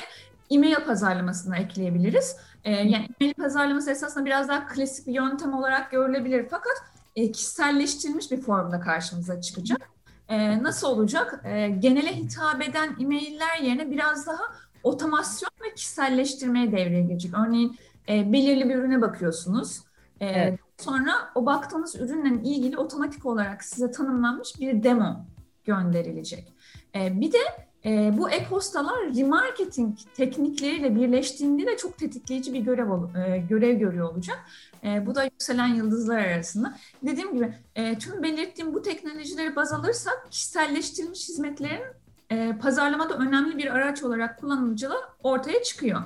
e-mail 0.50 0.74
pazarlamasına 0.74 1.56
ekleyebiliriz. 1.56 2.36
Ee, 2.64 2.72
yani 2.72 3.08
e-mail 3.20 3.34
pazarlaması 3.34 3.90
esasında 3.90 4.24
biraz 4.24 4.48
daha 4.48 4.66
klasik 4.66 5.06
bir 5.06 5.14
yöntem 5.14 5.54
olarak 5.54 5.90
görülebilir 5.90 6.46
fakat 6.50 6.76
e, 7.16 7.32
kişiselleştirilmiş 7.32 8.30
bir 8.30 8.40
formda 8.40 8.80
karşımıza 8.80 9.40
çıkacak. 9.40 9.95
E, 10.28 10.62
nasıl 10.62 10.88
olacak? 10.88 11.40
E, 11.44 11.68
genele 11.68 12.16
hitap 12.16 12.62
eden 12.62 12.96
e-mailler 13.00 13.58
yerine 13.62 13.90
biraz 13.90 14.26
daha 14.26 14.42
otomasyon 14.82 15.50
ve 15.64 15.74
kişiselleştirmeye 15.74 16.72
devreye 16.72 17.02
girecek. 17.02 17.32
Örneğin 17.46 17.76
e, 18.08 18.32
belirli 18.32 18.68
bir 18.68 18.74
ürüne 18.74 19.00
bakıyorsunuz. 19.00 19.80
E, 20.20 20.26
evet. 20.26 20.60
Sonra 20.78 21.12
o 21.34 21.46
baktığınız 21.46 21.96
ürünle 21.96 22.48
ilgili 22.50 22.78
otomatik 22.78 23.26
olarak 23.26 23.64
size 23.64 23.90
tanımlanmış 23.90 24.60
bir 24.60 24.82
demo 24.82 25.26
gönderilecek. 25.64 26.52
E, 26.94 27.20
bir 27.20 27.32
de 27.32 27.38
e, 27.86 28.18
bu 28.18 28.30
e-postalar 28.30 29.16
remarketing 29.16 29.98
teknikleriyle 30.14 30.96
birleştiğinde 30.96 31.66
de 31.66 31.76
çok 31.76 31.98
tetikleyici 31.98 32.54
bir 32.54 32.60
görev 32.60 33.16
e, 33.16 33.38
görev 33.38 33.78
görüyor 33.78 34.12
olacak. 34.12 34.38
E, 34.84 35.06
bu 35.06 35.14
da 35.14 35.24
yükselen 35.24 35.74
yıldızlar 35.74 36.18
arasında. 36.18 36.76
Dediğim 37.02 37.34
gibi 37.34 37.54
e, 37.74 37.98
tüm 37.98 38.22
belirttiğim 38.22 38.74
bu 38.74 38.82
teknolojileri 38.82 39.56
baz 39.56 39.72
alırsak 39.72 40.26
kişiselleştirilmiş 40.30 41.28
hizmetlerin 41.28 41.82
e, 42.30 42.58
pazarlamada 42.58 43.14
önemli 43.14 43.58
bir 43.58 43.66
araç 43.66 44.02
olarak 44.02 44.40
kullanıcılar 44.40 44.98
ortaya 45.22 45.62
çıkıyor. 45.62 46.02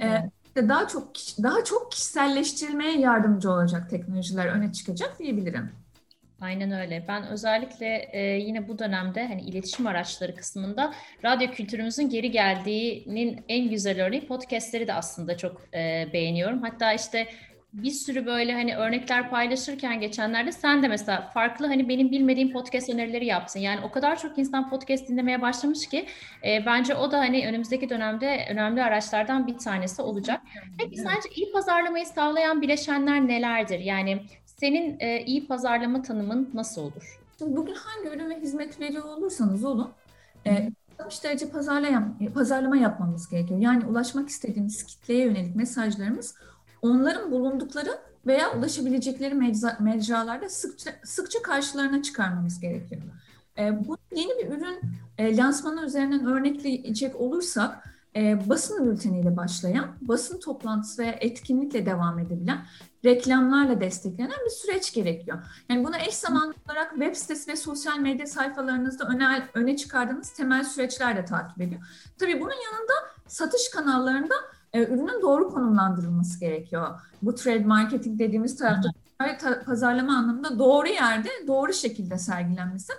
E, 0.00 0.06
evet 0.06 0.32
daha 0.56 0.88
çok 0.88 1.12
daha 1.42 1.64
çok 1.64 1.92
kişiselleştirilmeye 1.92 2.98
yardımcı 2.98 3.50
olacak 3.50 3.90
teknolojiler 3.90 4.46
öne 4.46 4.72
çıkacak 4.72 5.18
diyebilirim. 5.18 5.70
Aynen 6.40 6.72
öyle. 6.72 7.04
Ben 7.08 7.26
özellikle 7.26 8.08
e, 8.12 8.20
yine 8.20 8.68
bu 8.68 8.78
dönemde 8.78 9.26
hani 9.26 9.42
iletişim 9.42 9.86
araçları 9.86 10.34
kısmında 10.34 10.94
radyo 11.24 11.50
kültürümüzün 11.50 12.08
geri 12.08 12.30
geldiğinin 12.30 13.44
en 13.48 13.70
güzel 13.70 14.04
örneği 14.04 14.26
podcastleri 14.26 14.86
de 14.88 14.94
aslında 14.94 15.36
çok 15.36 15.74
e, 15.74 16.08
beğeniyorum. 16.12 16.62
Hatta 16.62 16.92
işte 16.92 17.28
bir 17.72 17.90
sürü 17.90 18.26
böyle 18.26 18.52
hani 18.52 18.76
örnekler 18.76 19.30
paylaşırken 19.30 20.00
geçenlerde 20.00 20.52
sen 20.52 20.82
de 20.82 20.88
mesela 20.88 21.30
farklı 21.34 21.66
hani 21.66 21.88
benim 21.88 22.10
bilmediğim 22.10 22.52
podcast 22.52 22.90
önerileri 22.90 23.26
yaptın. 23.26 23.60
Yani 23.60 23.80
o 23.84 23.90
kadar 23.90 24.18
çok 24.18 24.38
insan 24.38 24.70
podcast 24.70 25.08
dinlemeye 25.08 25.42
başlamış 25.42 25.86
ki 25.86 26.06
e, 26.46 26.66
bence 26.66 26.94
o 26.94 27.10
da 27.10 27.18
hani 27.18 27.46
önümüzdeki 27.48 27.88
dönemde 27.88 28.46
önemli 28.50 28.82
araçlardan 28.82 29.46
bir 29.46 29.58
tanesi 29.58 30.02
olacak. 30.02 30.40
Peki 30.78 30.96
sence 30.96 31.28
iyi 31.34 31.52
pazarlamayı 31.52 32.06
sağlayan 32.06 32.62
bileşenler 32.62 33.28
nelerdir? 33.28 33.78
Yani 33.78 34.20
senin 34.60 34.96
e, 35.00 35.24
iyi 35.24 35.46
pazarlama 35.46 36.02
tanımın 36.02 36.50
nasıl 36.54 36.82
olur? 36.82 37.20
Bugün 37.40 37.74
hangi 37.74 38.08
ürün 38.08 38.30
ve 38.30 38.40
hizmet 38.40 38.80
veriyor 38.80 39.04
olursanız 39.04 39.64
olun, 39.64 39.90
e, 40.46 40.70
60 40.98 41.24
derece 41.24 41.50
pazarlama, 41.50 42.14
pazarlama 42.34 42.76
yapmamız 42.76 43.28
gerekiyor. 43.28 43.60
Yani 43.60 43.86
ulaşmak 43.86 44.28
istediğimiz 44.28 44.84
kitleye 44.84 45.24
yönelik 45.24 45.56
mesajlarımız 45.56 46.34
onların 46.82 47.30
bulundukları 47.30 47.98
veya 48.26 48.58
ulaşabilecekleri 48.58 49.34
mecra, 49.34 49.76
mecralarda 49.80 50.48
sıkça, 50.48 50.90
sıkça 51.04 51.42
karşılarına 51.42 52.02
çıkarmamız 52.02 52.60
gerekiyor. 52.60 53.02
E, 53.58 53.88
bu 53.88 53.96
yeni 54.14 54.38
bir 54.38 54.56
ürün 54.56 54.80
e, 55.18 55.36
lansmanı 55.36 55.84
üzerinden 55.86 56.26
örnekleyecek 56.26 57.16
olursak 57.16 57.97
e, 58.18 58.48
basın 58.48 58.90
bülteniyle 58.90 59.36
başlayan, 59.36 59.86
basın 60.00 60.40
toplantısı 60.40 61.02
veya 61.02 61.12
etkinlikle 61.12 61.86
devam 61.86 62.18
edebilen, 62.18 62.66
reklamlarla 63.04 63.80
desteklenen 63.80 64.38
bir 64.44 64.50
süreç 64.50 64.92
gerekiyor. 64.92 65.38
Yani 65.68 65.84
buna 65.84 65.98
eş 65.98 66.14
zamanlı 66.14 66.54
olarak 66.66 66.90
web 66.90 67.14
sitesi 67.14 67.50
ve 67.52 67.56
sosyal 67.56 67.98
medya 67.98 68.26
sayfalarınızda 68.26 69.04
öne, 69.04 69.48
öne 69.54 69.76
çıkardığınız 69.76 70.30
temel 70.30 70.64
süreçler 70.64 71.16
de 71.16 71.24
takip 71.24 71.60
ediyor. 71.60 71.80
Tabii 72.18 72.40
bunun 72.40 72.50
yanında 72.50 72.92
satış 73.26 73.70
kanallarında 73.70 74.34
e, 74.72 74.84
ürünün 74.84 75.22
doğru 75.22 75.48
konumlandırılması 75.48 76.40
gerekiyor. 76.40 77.00
Bu 77.22 77.34
trade 77.34 77.64
marketing 77.64 78.18
dediğimiz 78.18 78.56
tarafta 78.56 78.90
pazarlama 79.66 80.16
anlamında 80.16 80.58
doğru 80.58 80.88
yerde 80.88 81.28
doğru 81.46 81.72
şekilde 81.72 82.18
sergilenmesi. 82.18 82.92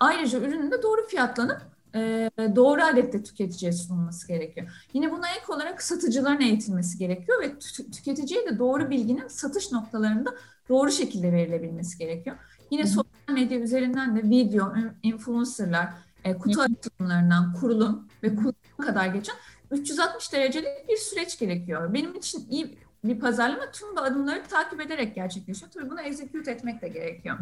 Ayrıca 0.00 0.38
ürünün 0.38 0.70
de 0.70 0.82
doğru 0.82 1.06
fiyatlanıp 1.06 1.75
e, 1.94 2.30
doğru 2.56 2.82
adette 2.82 3.22
tüketiciye 3.22 3.72
sunulması 3.72 4.28
gerekiyor. 4.28 4.86
Yine 4.92 5.12
buna 5.12 5.28
ek 5.28 5.44
olarak 5.48 5.82
satıcıların 5.82 6.40
eğitilmesi 6.40 6.98
gerekiyor 6.98 7.42
ve 7.42 7.58
tüketiciye 7.92 8.46
de 8.46 8.58
doğru 8.58 8.90
bilginin 8.90 9.28
satış 9.28 9.72
noktalarında 9.72 10.30
doğru 10.68 10.90
şekilde 10.90 11.32
verilebilmesi 11.32 11.98
gerekiyor. 11.98 12.36
Yine 12.70 12.82
Hı. 12.82 12.88
sosyal 12.88 13.34
medya 13.34 13.58
üzerinden 13.58 14.16
de 14.16 14.22
video, 14.22 14.72
influencerlar, 15.02 15.88
e, 16.24 16.34
kutu 16.38 16.60
açılımlarından 16.60 17.54
kurulum 17.54 18.08
ve 18.22 18.36
kullanım 18.36 18.54
kadar 18.82 19.06
geçen 19.06 19.36
360 19.70 20.32
derecelik 20.32 20.88
bir 20.88 20.96
süreç 20.96 21.38
gerekiyor. 21.38 21.94
Benim 21.94 22.14
için 22.14 22.46
iyi 22.50 22.78
bir 23.08 23.20
pazarlama 23.20 23.70
tüm 23.70 23.96
bu 23.96 24.00
adımları 24.00 24.42
takip 24.42 24.80
ederek 24.80 25.14
gerçekleşiyor. 25.14 25.70
Tabii 25.70 25.90
bunu 25.90 26.00
execute 26.00 26.50
etmek 26.50 26.82
de 26.82 26.88
gerekiyor. 26.88 27.38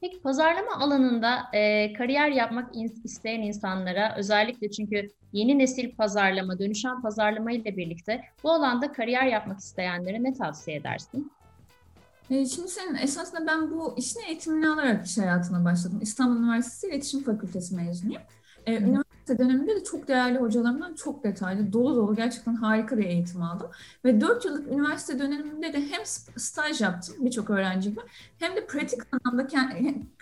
Peki 0.00 0.20
pazarlama 0.20 0.76
alanında 0.76 1.38
e, 1.52 1.92
kariyer 1.92 2.28
yapmak 2.28 2.70
isteyen 3.04 3.40
insanlara 3.40 4.14
özellikle 4.16 4.70
çünkü 4.70 5.10
yeni 5.32 5.58
nesil 5.58 5.96
pazarlama, 5.96 6.58
dönüşen 6.58 7.02
pazarlama 7.02 7.52
ile 7.52 7.76
birlikte 7.76 8.24
bu 8.44 8.52
alanda 8.52 8.92
kariyer 8.92 9.26
yapmak 9.26 9.58
isteyenlere 9.58 10.22
ne 10.22 10.34
tavsiye 10.34 10.76
edersin? 10.76 11.32
E, 12.30 12.46
şimdi 12.46 12.68
senin 12.68 12.94
esasında 12.94 13.46
ben 13.46 13.70
bu 13.70 13.94
işin 13.96 14.20
eğitimini 14.20 14.68
alarak 14.68 15.06
iş 15.06 15.18
hayatına 15.18 15.64
başladım. 15.64 15.98
İstanbul 16.02 16.42
Üniversitesi 16.42 16.86
İletişim 16.86 17.22
Fakültesi 17.22 17.74
mezunuyum. 17.76 18.22
Ee, 18.66 18.80
üniversite 19.28 19.38
döneminde 19.38 19.76
de 19.76 19.84
çok 19.84 20.08
değerli 20.08 20.38
hocalarımdan 20.38 20.94
çok 20.94 21.24
detaylı, 21.24 21.72
dolu 21.72 21.96
dolu 21.96 22.16
gerçekten 22.16 22.54
harika 22.54 22.98
bir 22.98 23.04
eğitim 23.04 23.42
aldım. 23.42 23.70
Ve 24.04 24.20
4 24.20 24.44
yıllık 24.44 24.72
üniversite 24.72 25.18
döneminde 25.18 25.72
de 25.72 25.80
hem 25.90 26.00
staj 26.36 26.80
yaptım 26.80 27.16
birçok 27.18 27.50
öğrenci 27.50 27.90
gibi 27.90 28.00
hem 28.38 28.56
de 28.56 28.66
pratik 28.66 29.00
anlamda 29.12 29.46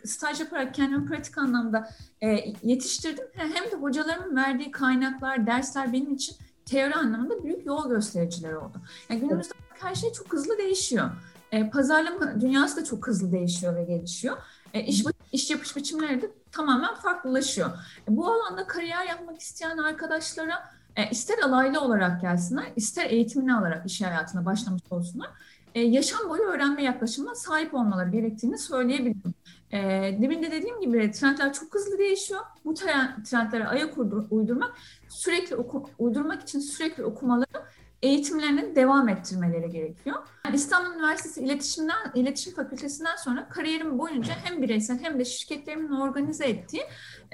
staj 0.04 0.40
yaparak 0.40 0.74
kendimi 0.74 1.06
pratik 1.06 1.38
anlamda 1.38 1.90
e, 2.20 2.28
yetiştirdim. 2.62 3.24
Hem 3.32 3.70
de 3.70 3.76
hocalarımın 3.80 4.36
verdiği 4.36 4.70
kaynaklar, 4.70 5.46
dersler 5.46 5.92
benim 5.92 6.14
için 6.14 6.36
teori 6.64 6.94
anlamında 6.94 7.44
büyük 7.44 7.66
yol 7.66 7.88
göstericileri 7.88 8.56
oldu. 8.56 8.80
Yani 9.10 9.20
günümüzde 9.20 9.54
her 9.80 9.94
şey 9.94 10.12
çok 10.12 10.32
hızlı 10.32 10.58
değişiyor. 10.58 11.10
E, 11.52 11.70
pazarlama 11.70 12.40
dünyası 12.40 12.80
da 12.80 12.84
çok 12.84 13.06
hızlı 13.06 13.32
değişiyor 13.32 13.76
ve 13.76 13.84
gelişiyor. 13.84 14.36
E, 14.74 14.84
iş, 14.84 15.04
iş 15.32 15.50
yapış 15.50 15.76
biçimleri 15.76 16.22
de 16.22 16.30
tamamen 16.52 16.94
farklılaşıyor. 16.94 17.70
E, 18.08 18.16
bu 18.16 18.32
alanda 18.32 18.66
kariyer 18.66 19.06
yapmak 19.06 19.40
isteyen 19.40 19.78
arkadaşlara 19.78 20.70
e, 20.96 21.10
ister 21.10 21.38
alaylı 21.38 21.80
olarak 21.80 22.20
gelsinler, 22.20 22.72
ister 22.76 23.10
eğitimini 23.10 23.54
alarak 23.54 23.86
iş 23.86 24.02
hayatına 24.02 24.44
başlamış 24.44 24.82
olsunlar. 24.90 25.30
E, 25.74 25.80
yaşam 25.80 26.28
boyu 26.28 26.42
öğrenme 26.42 26.82
yaklaşımına 26.82 27.34
sahip 27.34 27.74
olmaları 27.74 28.10
gerektiğini 28.10 28.58
söyleyebilirim. 28.58 29.34
E, 29.72 29.78
demin 30.22 30.42
de 30.42 30.50
dediğim 30.50 30.80
gibi 30.80 31.10
trendler 31.10 31.52
çok 31.52 31.74
hızlı 31.74 31.98
değişiyor. 31.98 32.40
Bu 32.64 32.74
trendlere 32.74 33.66
ayak 33.66 33.94
uydurmak, 34.30 34.76
sürekli 35.08 35.56
oku, 35.56 35.90
uydurmak 35.98 36.42
için 36.42 36.60
sürekli 36.60 37.04
okumaları 37.04 37.62
eğitimlerini 38.06 38.76
devam 38.76 39.08
ettirmeleri 39.08 39.70
gerekiyor. 39.70 40.16
Yani 40.46 40.56
İstanbul 40.56 40.94
Üniversitesi 40.94 41.40
İletişimden, 41.40 42.12
İletişim 42.14 42.54
Fakültesinden 42.54 43.16
sonra 43.16 43.48
kariyerim 43.48 43.98
boyunca 43.98 44.34
hem 44.44 44.62
bireysel 44.62 44.98
hem 44.98 45.18
de 45.18 45.24
şirketlerimin 45.24 45.92
organize 45.92 46.44
ettiği 46.44 46.82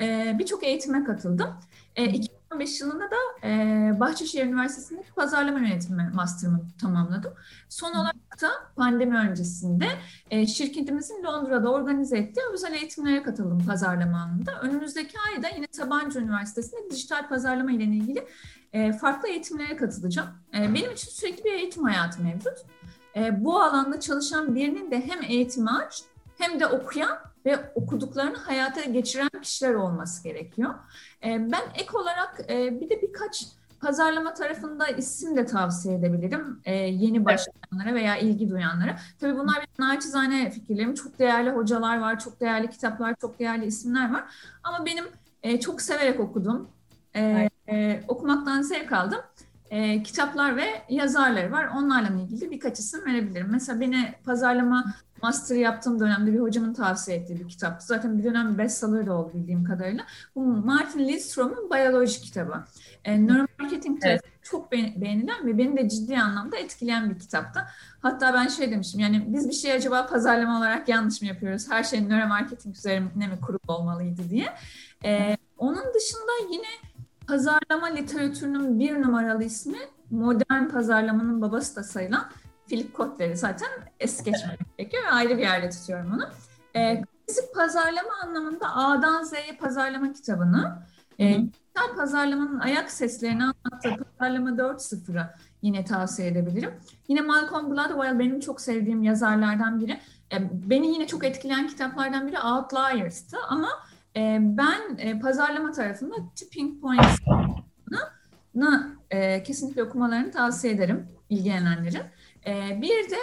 e, 0.01 0.37
birçok 0.39 0.65
eğitime 0.65 1.05
katıldım. 1.05 1.55
E, 1.97 2.05
2015 2.53 2.81
yılında 2.81 3.11
da 3.11 3.49
e, 3.49 4.01
Bahçeşehir 4.01 4.47
Üniversitesi'nde 4.47 5.03
pazarlama 5.17 5.59
yönetimi 5.59 6.11
master'ımı 6.15 6.61
tamamladım. 6.81 7.33
Son 7.69 7.93
olarak 7.93 8.43
da 8.43 8.51
pandemi 8.77 9.17
öncesinde 9.17 9.87
e, 10.31 10.47
şirketimizin 10.47 11.25
Londra'da 11.25 11.73
organize 11.73 12.19
ettiği 12.19 12.41
özel 12.53 12.73
eğitimlere 12.73 13.23
katıldım 13.23 13.67
pazarlama 13.67 14.19
alanında. 14.23 14.61
Önümüzdeki 14.63 15.17
ayda 15.31 15.49
yine 15.49 15.67
Sabancı 15.71 16.19
Üniversitesi'nde 16.19 16.91
dijital 16.91 17.29
pazarlama 17.29 17.73
ile 17.73 17.85
ilgili 17.85 18.27
e, 18.73 18.93
farklı 18.93 19.29
eğitimlere 19.29 19.77
katılacağım. 19.77 20.29
E, 20.55 20.75
benim 20.75 20.93
için 20.93 21.11
sürekli 21.11 21.45
bir 21.45 21.53
eğitim 21.53 21.85
hayatı 21.85 22.23
mevcut. 22.23 22.59
E, 23.17 23.45
bu 23.45 23.61
alanda 23.63 24.01
çalışan 24.01 24.55
birinin 24.55 24.91
de 24.91 25.07
hem 25.07 25.23
eğitimi 25.23 25.71
aç 25.71 26.03
hem 26.39 26.61
de 26.61 26.67
okuyan 26.67 27.19
ve 27.47 27.73
okuduklarını 27.75 28.37
hayata 28.37 28.81
geçiren 28.81 29.29
kişiler 29.43 29.75
olması 29.75 30.25
gerekiyor. 30.25 30.75
E, 31.25 31.53
ben 31.53 31.63
ek 31.75 31.89
olarak 31.95 32.41
e, 32.51 32.81
bir 32.81 32.91
de 32.91 33.03
birkaç 33.03 33.47
pazarlama 33.81 34.35
tarafında 34.35 34.89
isim 34.89 35.37
de 35.37 35.47
tavsiye 35.47 35.95
edebilirim. 35.95 36.61
E, 36.65 36.75
yeni 36.75 37.25
başlayanlara 37.25 37.95
veya 37.95 38.17
ilgi 38.17 38.51
duyanlara. 38.51 38.97
Tabii 39.21 39.39
bunlar 39.39 39.57
benim 39.57 39.91
naçizane 39.91 40.51
fikirlerim. 40.51 40.95
Çok 40.95 41.19
değerli 41.19 41.51
hocalar 41.51 42.01
var, 42.01 42.19
çok 42.21 42.41
değerli 42.41 42.71
kitaplar, 42.71 43.15
çok 43.21 43.39
değerli 43.39 43.67
isimler 43.67 44.13
var. 44.13 44.25
Ama 44.63 44.87
benim 44.87 45.05
e, 45.43 45.61
çok 45.61 45.83
severek 45.83 46.21
okudum. 46.21 46.69
E, 47.17 47.49
e, 47.69 48.03
okumaktan 48.09 48.63
zevk 48.63 48.93
aldım. 48.93 49.21
E, 49.73 50.03
kitaplar 50.03 50.57
ve 50.57 50.65
yazarları 50.89 51.53
var. 51.53 51.69
Onlarla 51.77 52.23
ilgili 52.23 52.51
birkaç 52.51 52.79
isim 52.79 53.05
verebilirim. 53.07 53.49
Mesela 53.51 53.81
beni 53.81 54.15
pazarlama 54.25 54.95
master 55.23 55.57
yaptığım 55.57 56.01
dönemde 56.01 56.33
bir 56.33 56.41
hocamın 56.41 56.75
tavsiye 56.75 57.17
ettiği 57.17 57.41
bir 57.41 57.49
kitaptı. 57.49 57.87
Zaten 57.87 58.19
bir 58.19 58.25
dönem 58.25 58.59
bestseller 58.59 59.07
de 59.07 59.13
oldu 59.13 59.31
bildiğim 59.35 59.65
kadarıyla. 59.65 60.05
Bu 60.35 60.41
Martin 60.41 61.09
Lindstrom'un 61.09 61.71
biyoloji 61.71 62.21
kitabı. 62.21 62.65
E, 63.05 63.27
nöromarketing 63.27 63.99
evet. 64.03 64.23
çok 64.43 64.73
beğenilen 64.73 65.47
ve 65.47 65.59
beni 65.59 65.77
de 65.77 65.89
ciddi 65.89 66.19
anlamda 66.19 66.57
etkileyen 66.57 67.11
bir 67.11 67.19
kitaptı. 67.19 67.61
Hatta 68.01 68.35
ben 68.35 68.49
şey 68.49 68.71
demiştim 68.71 69.01
yani 69.01 69.25
biz 69.29 69.49
bir 69.49 69.55
şey 69.55 69.73
acaba 69.73 70.07
pazarlama 70.07 70.59
olarak 70.59 70.89
yanlış 70.89 71.23
mı 71.23 71.29
yapıyoruz? 71.29 71.71
Her 71.71 71.85
şey 71.85 72.09
nöromarketing 72.09 72.77
üzerine 72.77 73.27
mi 73.27 73.41
kurulu 73.41 73.61
olmalıydı 73.69 74.31
diye. 74.31 74.47
E, 75.05 75.37
onun 75.59 75.95
dışında 75.95 76.53
yine 76.53 76.92
pazarlama 77.33 77.87
literatürünün 77.87 78.79
bir 78.79 79.03
numaralı 79.03 79.45
ismi 79.45 79.79
modern 80.11 80.69
pazarlamanın 80.69 81.43
babası 81.43 81.77
da 81.77 81.83
sayılan 81.83 82.31
Philip 82.67 82.95
Kotler'i 82.95 83.37
zaten 83.37 83.69
es 84.01 84.25
geçmemek 84.25 84.79
gerekiyor 84.79 85.03
ve 85.03 85.11
ayrı 85.11 85.37
bir 85.37 85.43
yerde 85.43 85.71
tutuyorum 85.71 86.13
onu. 86.13 86.29
E, 86.75 87.03
klasik 87.03 87.55
pazarlama 87.55 88.11
anlamında 88.23 88.75
A'dan 88.75 89.25
Z'ye 89.25 89.57
pazarlama 89.61 90.13
kitabını, 90.13 90.83
e, 91.19 91.39
dijital 91.39 91.97
pazarlamanın 91.97 92.59
ayak 92.59 92.91
seslerini 92.91 93.43
anlattığı 93.43 94.05
Pazarlama 94.19 94.51
4.0'ı 94.51 95.35
yine 95.63 95.85
tavsiye 95.85 96.29
edebilirim. 96.29 96.75
Yine 97.09 97.21
Malcolm 97.21 97.71
Gladwell 97.71 98.19
benim 98.19 98.41
çok 98.41 98.61
sevdiğim 98.61 99.03
yazarlardan 99.03 99.81
biri. 99.81 100.01
E, 100.33 100.71
beni 100.71 100.87
yine 100.87 101.07
çok 101.07 101.25
etkileyen 101.25 101.67
kitaplardan 101.67 102.27
biri 102.27 102.39
Outliers'tı 102.39 103.37
ama 103.49 103.69
e, 104.17 104.39
ben 104.41 104.97
e, 104.99 105.19
pazarlama 105.19 105.73
tarafında 105.73 106.15
Tipping 106.35 106.81
Points'ını 106.81 107.99
e, 109.11 109.43
kesinlikle 109.43 109.83
okumalarını 109.83 110.31
tavsiye 110.31 110.73
ederim 110.73 111.09
ilgilenenlerin. 111.31 112.03
E, 112.47 112.83
bir 112.83 113.11
de 113.11 113.17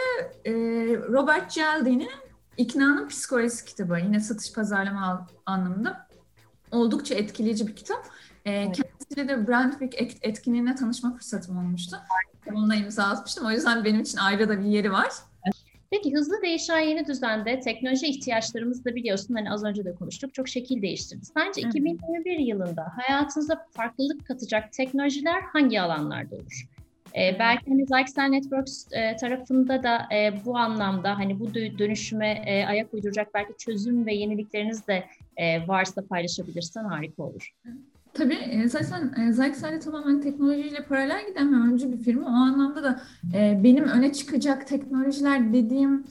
e, 0.45 0.53
Robert 0.97 1.51
Cialdini'nin 1.51 2.09
İkna'nın 2.57 3.07
Psikolojisi 3.07 3.65
kitabı. 3.65 3.99
Yine 3.99 4.19
satış 4.19 4.53
pazarlama 4.53 5.27
anlamında 5.45 6.07
oldukça 6.71 7.15
etkileyici 7.15 7.67
bir 7.67 7.75
kitap. 7.75 8.05
E, 8.45 8.51
evet. 8.51 8.75
Kendisiyle 8.75 9.27
de 9.27 9.47
Brandwick 9.47 10.17
etkinliğine 10.21 10.75
tanışma 10.75 11.13
fırsatım 11.13 11.57
olmuştu. 11.57 11.97
Onunla 12.53 12.75
imza 12.75 13.03
atmıştım. 13.03 13.45
O 13.45 13.51
yüzden 13.51 13.83
benim 13.83 14.01
için 14.01 14.17
ayrı 14.17 14.49
da 14.49 14.59
bir 14.59 14.65
yeri 14.65 14.91
var. 14.91 15.09
Peki 15.91 16.13
hızlı 16.13 16.41
değişen 16.41 16.79
yeni 16.79 17.07
düzende 17.07 17.59
teknoloji 17.59 18.07
ihtiyaçlarımızı 18.07 18.85
da 18.85 18.95
biliyorsun 18.95 19.35
hani 19.35 19.51
az 19.51 19.63
önce 19.63 19.85
de 19.85 19.95
konuştuk 19.95 20.33
çok 20.33 20.47
şekil 20.47 20.81
değiştirdi. 20.81 21.25
Sence 21.25 21.61
2021 21.61 22.37
yılında 22.39 22.85
hayatınıza 22.95 23.65
farklılık 23.71 24.27
katacak 24.27 24.73
teknolojiler 24.73 25.41
hangi 25.41 25.81
alanlarda 25.81 26.35
olur? 26.35 26.67
E, 27.15 27.39
belki 27.39 27.69
hani 27.69 27.85
Zyxel 27.85 28.27
Networks 28.27 28.87
e, 28.91 29.15
tarafında 29.15 29.83
da 29.83 30.07
e, 30.15 30.45
bu 30.45 30.57
anlamda 30.57 31.17
hani 31.17 31.39
bu 31.39 31.53
dönüşüme 31.53 32.43
e, 32.45 32.65
ayak 32.65 32.93
uyduracak 32.93 33.33
belki 33.33 33.53
çözüm 33.57 34.05
ve 34.05 34.13
yenilikleriniz 34.13 34.87
de 34.87 35.05
e, 35.37 35.67
varsa 35.67 36.05
paylaşabilirsen 36.05 36.83
harika 36.83 37.23
olur. 37.23 37.53
Tabii 38.13 38.33
e, 38.33 38.69
zaten 38.69 39.13
e, 39.21 39.33
Zyxel 39.33 39.81
tamamen 39.81 40.21
teknolojiyle 40.21 40.85
paralel 40.85 41.27
giden 41.27 41.53
ve 41.53 41.73
öncü 41.73 41.91
bir 41.91 42.03
firma. 42.03 42.25
O 42.27 42.33
anlamda 42.33 42.83
da 42.83 43.01
e, 43.33 43.59
benim 43.63 43.83
öne 43.83 44.13
çıkacak 44.13 44.67
teknolojiler 44.67 45.53
dediğim 45.53 46.03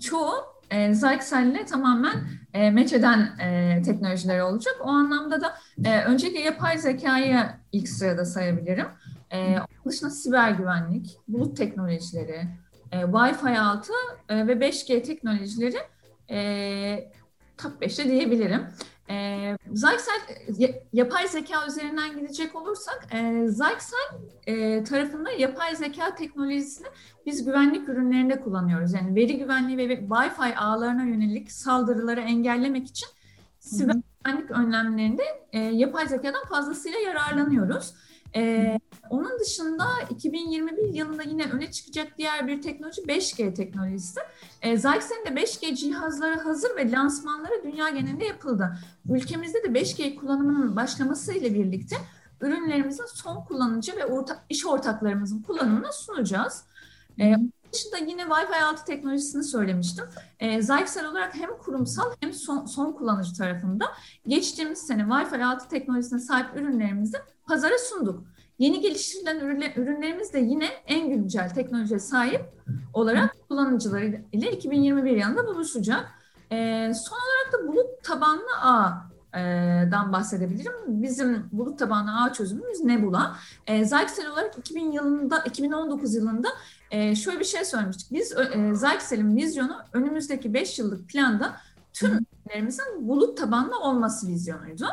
çoğu 0.00 0.34
e, 0.70 0.94
Zyxel'le 0.94 1.66
tamamen 1.66 2.14
e, 2.54 2.70
meç 2.70 2.92
e, 2.92 3.82
teknolojiler 3.84 4.40
olacak. 4.40 4.74
O 4.80 4.88
anlamda 4.88 5.40
da 5.40 5.54
e, 5.84 6.02
öncelikle 6.04 6.40
yapay 6.40 6.78
zekayı 6.78 7.40
ilk 7.72 7.88
sırada 7.88 8.24
sayabilirim. 8.24 8.86
E, 9.30 9.38
onun 9.46 9.92
dışında 9.92 10.10
siber 10.10 10.50
güvenlik, 10.50 11.18
bulut 11.28 11.56
teknolojileri, 11.56 12.48
e, 12.92 12.96
Wi-Fi 13.00 13.58
altı 13.58 13.92
e, 14.28 14.46
ve 14.46 14.52
5G 14.52 15.02
teknolojileri 15.02 15.78
e, 16.30 17.10
top 17.58 17.82
5'te 17.82 18.04
diyebilirim. 18.04 18.66
E, 19.10 19.56
Zyxel 19.72 20.20
yapay 20.92 21.28
zeka 21.28 21.66
üzerinden 21.66 22.16
gidecek 22.20 22.56
olursak 22.56 23.08
e, 23.12 23.48
Zyxel 23.48 24.18
e, 24.46 24.84
tarafında 24.84 25.30
yapay 25.30 25.76
zeka 25.76 26.14
teknolojisini 26.14 26.86
biz 27.26 27.44
güvenlik 27.44 27.88
ürünlerinde 27.88 28.40
kullanıyoruz. 28.40 28.92
Yani 28.92 29.14
veri 29.14 29.38
güvenliği 29.38 29.78
ve 29.78 29.94
Wi-Fi 29.94 30.56
ağlarına 30.56 31.04
yönelik 31.04 31.52
saldırıları 31.52 32.20
engellemek 32.20 32.86
için 32.86 33.08
siber 33.58 33.96
güvenlik 34.24 34.50
önlemlerinde 34.50 35.22
e, 35.52 35.58
yapay 35.58 36.08
zekadan 36.08 36.44
fazlasıyla 36.48 36.98
yararlanıyoruz. 36.98 37.94
Ee, 38.36 38.78
onun 39.10 39.38
dışında 39.40 39.84
2021 40.10 40.94
yılında 40.94 41.22
yine 41.22 41.44
öne 41.44 41.70
çıkacak 41.70 42.18
diğer 42.18 42.48
bir 42.48 42.62
teknoloji 42.62 43.02
5G 43.02 43.54
teknolojisi. 43.54 44.20
Ee, 44.62 44.76
Zyxen'in 44.76 45.26
de 45.26 45.40
5G 45.40 45.74
cihazları 45.76 46.40
hazır 46.40 46.76
ve 46.76 46.90
lansmanları 46.90 47.62
dünya 47.64 47.88
genelinde 47.88 48.24
yapıldı. 48.24 48.78
Ülkemizde 49.10 49.62
de 49.62 49.68
5G 49.68 50.14
kullanımının 50.14 50.76
başlamasıyla 50.76 51.54
birlikte 51.54 51.96
ürünlerimizin 52.40 53.06
son 53.14 53.44
kullanıcı 53.44 53.96
ve 53.96 54.06
orta, 54.06 54.44
iş 54.48 54.66
ortaklarımızın 54.66 55.42
kullanımına 55.42 55.92
sunacağız. 55.92 56.64
Ee, 57.20 57.34
dışında 57.72 57.96
yine 57.96 58.22
Wi-Fi 58.22 58.64
6 58.64 58.84
teknolojisini 58.84 59.44
söylemiştim. 59.44 60.04
E, 60.40 60.62
Zyxel 60.62 61.06
olarak 61.06 61.34
hem 61.34 61.58
kurumsal 61.58 62.12
hem 62.20 62.32
son, 62.32 62.66
son 62.66 62.92
kullanıcı 62.92 63.34
tarafında 63.34 63.84
geçtiğimiz 64.26 64.78
sene 64.78 65.02
Wi-Fi 65.02 65.44
6 65.44 65.68
teknolojisine 65.68 66.18
sahip 66.18 66.56
ürünlerimizi 66.56 67.16
pazara 67.46 67.78
sunduk. 67.78 68.24
Yeni 68.58 68.80
geliştirilen 68.80 69.40
ürünlerimiz 69.76 70.32
de 70.32 70.38
yine 70.38 70.66
en 70.86 71.08
güncel 71.08 71.50
teknolojiye 71.54 71.98
sahip 71.98 72.42
olarak 72.94 73.36
kullanıcıları 73.48 74.22
ile 74.32 74.52
2021 74.52 75.10
yılında 75.10 75.46
buluşacak. 75.46 76.06
E, 76.50 76.56
son 76.94 77.16
olarak 77.16 77.52
da 77.52 77.68
bulut 77.68 78.02
tabanlı 78.02 78.60
ağdan 78.62 80.12
bahsedebilirim. 80.12 80.72
Bizim 80.86 81.48
bulut 81.52 81.78
tabanlı 81.78 82.22
ağ 82.22 82.32
çözümümüz 82.32 82.80
Nebula. 82.80 83.36
E, 83.66 83.84
Zyxel 83.84 84.30
olarak 84.32 84.58
2000 84.58 84.92
yılında, 84.92 85.38
2019 85.38 86.14
yılında 86.14 86.48
e, 86.90 87.14
şöyle 87.14 87.40
bir 87.40 87.44
şey 87.44 87.64
söylemiştik. 87.64 88.12
Biz 88.12 88.32
e, 88.32 88.74
Zyxel'in 88.74 89.36
vizyonu 89.36 89.76
önümüzdeki 89.92 90.54
5 90.54 90.78
yıllık 90.78 91.08
planda 91.08 91.56
tüm 91.92 92.10
ürünlerimizin 92.10 93.08
bulut 93.08 93.38
tabanlı 93.38 93.78
olması 93.78 94.28
vizyonuydu. 94.28 94.86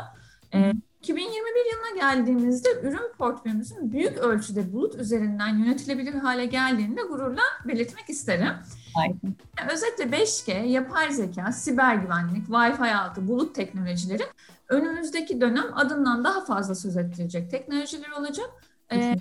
E, 0.53 0.73
2021 1.01 1.35
yılına 1.71 2.11
geldiğimizde 2.11 2.69
ürün 2.83 3.13
portföyümüzün 3.17 3.91
büyük 3.91 4.17
ölçüde 4.17 4.73
bulut 4.73 4.95
üzerinden 4.95 5.57
yönetilebilir 5.57 6.13
hale 6.13 6.45
geldiğini 6.45 6.97
de 6.97 7.01
gururla 7.01 7.41
belirtmek 7.67 8.09
isterim. 8.09 8.53
Aynen. 8.95 9.35
Özetle 9.71 10.03
5G, 10.03 10.65
yapay 10.65 11.11
zeka, 11.11 11.51
siber 11.51 11.95
güvenlik, 11.95 12.47
Wi-Fi 12.47 12.95
altı 12.95 13.27
bulut 13.27 13.55
teknolojileri 13.55 14.23
önümüzdeki 14.69 15.41
dönem 15.41 15.65
adından 15.73 16.23
daha 16.23 16.45
fazla 16.45 16.75
söz 16.75 16.97
edilecek 16.97 17.51
teknolojiler 17.51 18.09
olacak. 18.09 18.49
Ee, 18.93 19.15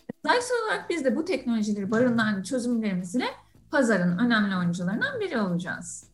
olarak 0.64 0.90
biz 0.90 1.04
de 1.04 1.16
bu 1.16 1.24
teknolojileri 1.24 1.90
barındıran 1.90 2.42
çözümlerimizle 2.42 3.24
pazarın 3.70 4.18
önemli 4.18 4.56
oyuncularından 4.56 5.20
biri 5.20 5.38
olacağız. 5.40 6.04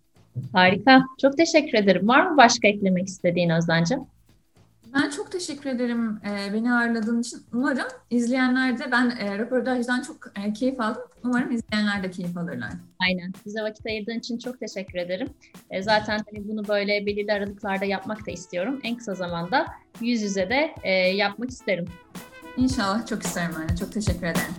Harika. 0.53 1.05
Çok 1.21 1.37
teşekkür 1.37 1.79
ederim. 1.79 2.09
Var 2.09 2.31
mı 2.31 2.37
başka 2.37 2.69
eklemek 2.69 3.09
istediğin 3.09 3.51
Özlemciğim? 3.51 4.03
Ben 4.95 5.11
çok 5.11 5.33
teşekkür 5.33 5.71
ederim 5.71 6.21
e, 6.25 6.53
beni 6.53 6.73
ağırladığın 6.73 7.21
için. 7.21 7.39
Umarım 7.53 7.89
izleyenler 8.11 8.79
de 8.79 8.93
ben 8.93 9.11
e, 9.11 9.39
röportajdan 9.39 10.03
çok 10.03 10.17
e, 10.45 10.53
keyif 10.53 10.81
aldım. 10.81 11.03
Umarım 11.25 11.53
izleyenler 11.53 12.03
de 12.03 12.11
keyif 12.11 12.37
alırlar. 12.37 12.71
Aynen. 12.99 13.33
Bize 13.47 13.63
vakit 13.63 13.87
ayırdığın 13.87 14.19
için 14.19 14.39
çok 14.39 14.61
teşekkür 14.61 14.99
ederim. 14.99 15.29
E, 15.71 15.83
zaten 15.83 16.21
hani 16.31 16.49
bunu 16.49 16.69
böyle 16.69 17.07
belirli 17.07 17.33
aralıklarda 17.33 17.85
yapmak 17.85 18.27
da 18.27 18.31
istiyorum. 18.31 18.81
En 18.83 18.97
kısa 18.97 19.15
zamanda 19.15 19.67
yüz 20.01 20.23
yüze 20.23 20.49
de 20.49 20.75
e, 20.83 20.91
yapmak 20.93 21.51
isterim. 21.51 21.87
İnşallah 22.59 23.07
çok 23.07 23.23
isterim 23.23 23.51
yani. 23.61 23.79
Çok 23.79 23.93
teşekkür 23.93 24.27
ederim. 24.27 24.55